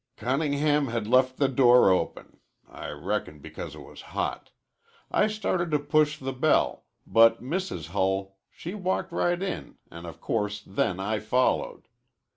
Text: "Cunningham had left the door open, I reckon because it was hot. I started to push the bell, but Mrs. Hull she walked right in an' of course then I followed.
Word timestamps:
"Cunningham 0.17 0.87
had 0.87 1.05
left 1.05 1.37
the 1.37 1.47
door 1.47 1.91
open, 1.91 2.39
I 2.67 2.89
reckon 2.89 3.37
because 3.37 3.75
it 3.75 3.81
was 3.83 4.01
hot. 4.17 4.49
I 5.11 5.27
started 5.27 5.69
to 5.69 5.77
push 5.77 6.17
the 6.17 6.33
bell, 6.33 6.85
but 7.05 7.39
Mrs. 7.43 7.89
Hull 7.89 8.39
she 8.49 8.73
walked 8.73 9.11
right 9.11 9.39
in 9.43 9.77
an' 9.91 10.07
of 10.07 10.19
course 10.19 10.63
then 10.65 10.99
I 10.99 11.19
followed. 11.19 11.87